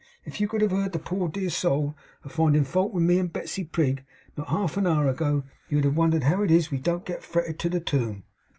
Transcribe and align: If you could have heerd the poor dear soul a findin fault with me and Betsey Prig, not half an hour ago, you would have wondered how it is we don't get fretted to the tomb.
If 0.25 0.41
you 0.41 0.47
could 0.47 0.61
have 0.61 0.71
heerd 0.71 0.93
the 0.93 0.97
poor 0.97 1.29
dear 1.29 1.51
soul 1.51 1.93
a 2.25 2.27
findin 2.29 2.65
fault 2.65 2.91
with 2.91 3.03
me 3.03 3.19
and 3.19 3.31
Betsey 3.31 3.63
Prig, 3.65 4.03
not 4.35 4.47
half 4.47 4.75
an 4.75 4.87
hour 4.87 5.07
ago, 5.07 5.43
you 5.69 5.77
would 5.77 5.83
have 5.85 5.95
wondered 5.95 6.23
how 6.23 6.41
it 6.41 6.49
is 6.49 6.71
we 6.71 6.79
don't 6.79 7.05
get 7.05 7.21
fretted 7.21 7.59
to 7.59 7.69
the 7.69 7.79
tomb. 7.81 8.23